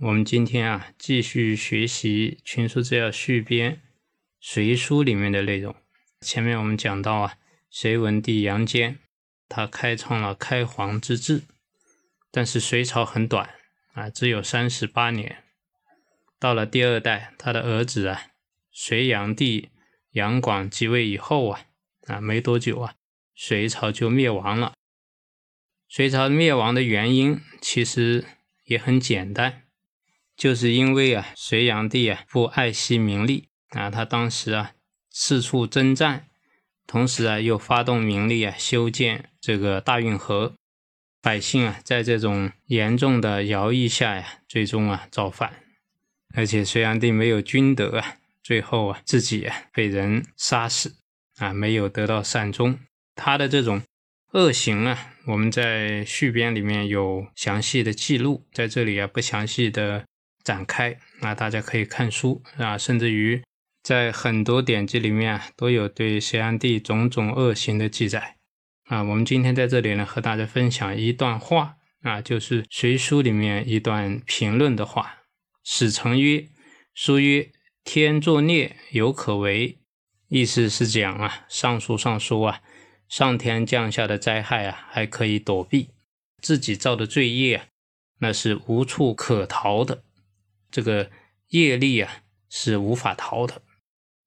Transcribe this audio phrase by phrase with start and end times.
[0.00, 3.72] 我们今天啊继续学习《群书治要续编》
[4.42, 5.74] 《隋书》里面的内容。
[6.20, 7.38] 前面我们讲到啊，
[7.70, 8.98] 隋文帝杨坚
[9.48, 11.44] 他开创了开皇之治，
[12.30, 13.54] 但是隋朝很短
[13.94, 15.42] 啊，只有三十八年。
[16.38, 18.32] 到了第二代，他的儿子啊，
[18.70, 19.70] 隋炀帝
[20.10, 21.62] 杨广即位以后啊，
[22.06, 22.96] 啊没多久啊，
[23.34, 24.74] 隋朝就灭亡了。
[25.88, 28.26] 隋朝灭亡的原因其实。
[28.66, 29.62] 也很简单，
[30.36, 34.72] 就是因为啊，隋炀帝啊不爱惜名利啊，他当时啊
[35.10, 36.26] 四处征战，
[36.86, 40.54] 同时啊又发动民力啊修建这个大运河，
[41.22, 45.54] 百姓啊在这种严重的徭役下呀，最终啊造反，
[46.34, 50.96] 而且隋炀帝没有君德啊，最后啊自己啊被人杀死
[51.38, 52.78] 啊，没有得到善终，
[53.14, 53.82] 他的这种。
[54.32, 60.04] 恶行啊，我们在续编里面有详细的记录，在这里啊不详细的
[60.46, 63.42] 展开，那大家可以看书啊，甚至于
[63.82, 68.36] 在很多典籍里面都有对隋炀帝种种恶行的记载
[68.84, 69.02] 啊。
[69.02, 75.24] 我们今天在这里呢和大家分享一段话啊，就是《隋书》里面一段评论的话
[75.66, 76.46] ：“史成曰，
[76.94, 77.50] 书曰
[77.82, 79.80] 天作孽犹可为，
[80.28, 82.60] 意思是讲啊，上书上说啊。”
[83.08, 85.90] 上天降下的灾害啊，还可以躲避；
[86.42, 87.66] 自己造的罪业啊，
[88.18, 90.02] 那是无处可逃的。
[90.76, 91.10] 这个
[91.48, 93.54] 业力啊，是无法逃的。《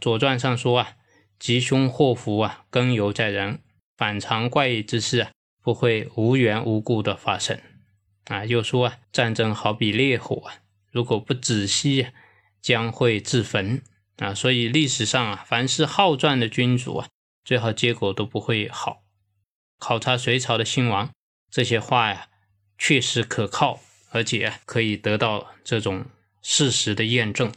[0.00, 0.96] 左传》上说啊，
[1.38, 3.60] 吉凶祸福啊，根由在人，
[3.98, 5.30] 反常怪异之事啊，
[5.62, 7.60] 不会无缘无故的发生。
[8.28, 12.06] 啊，又说啊，战争好比烈火啊，如果不仔细，
[12.62, 13.82] 将会自焚。
[14.16, 17.08] 啊，所以历史上啊，凡是好战的君主啊。
[17.44, 19.02] 最好结果都不会好。
[19.78, 21.10] 考察隋朝的兴亡，
[21.50, 22.28] 这些话呀，
[22.78, 23.80] 确实可靠，
[24.12, 26.06] 而且可以得到这种
[26.42, 27.52] 事实的验证。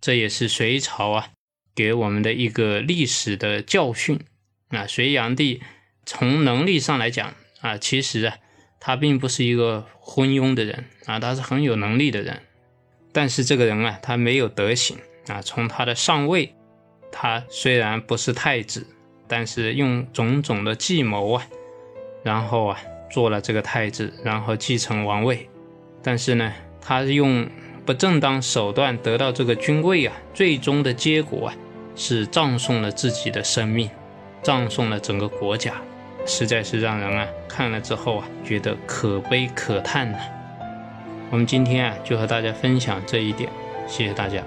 [0.00, 1.30] 这也是隋朝啊
[1.74, 4.20] 给我们的一个历史的教训
[4.68, 4.86] 啊。
[4.86, 5.62] 隋炀帝
[6.06, 8.36] 从能力上来讲啊，其实啊
[8.78, 12.42] 他并不是一个昏庸的人啊，他是很有能力的人。
[13.12, 15.42] 但是这个人啊，他没有德行啊。
[15.42, 16.54] 从他的上位，
[17.12, 18.86] 他虽然不是太子。
[19.32, 21.46] 但是用种种的计谋啊，
[22.24, 22.80] 然后啊
[23.12, 25.48] 做了这个太子，然后继承王位。
[26.02, 27.48] 但是呢，他用
[27.84, 31.54] 不正当手段得到这个君位啊，最终的结果啊
[31.96, 33.90] 是葬送了自己的生命，
[34.42, 35.74] 葬送了整个国家，
[36.26, 40.18] 实在是让人啊看了之后啊觉得可悲可叹呐。
[41.30, 43.50] 我们今天啊就和大家分享这一点，
[43.88, 44.42] 谢谢大家。